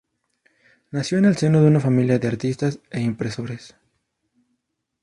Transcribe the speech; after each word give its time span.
Nació 0.89 1.19
en 1.19 1.25
el 1.25 1.37
seno 1.37 1.61
de 1.61 1.67
una 1.67 1.79
familia 1.79 2.17
de 2.17 2.27
artistas 2.27 2.79
e 2.89 3.01
impresores. 3.01 3.75